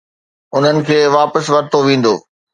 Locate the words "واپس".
1.17-1.45